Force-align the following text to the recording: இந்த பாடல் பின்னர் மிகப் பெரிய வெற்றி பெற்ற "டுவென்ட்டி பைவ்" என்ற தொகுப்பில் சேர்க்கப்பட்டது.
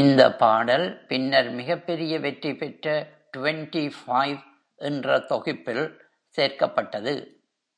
இந்த 0.00 0.34
பாடல் 0.34 1.04
பின்னர் 1.06 1.50
மிகப் 1.50 1.86
பெரிய 1.86 2.20
வெற்றி 2.20 2.54
பெற்ற 2.54 2.86
"டுவென்ட்டி 3.36 3.90
பைவ்" 4.06 4.40
என்ற 4.80 5.18
தொகுப்பில் 5.18 5.84
சேர்க்கப்பட்டது. 6.36 7.14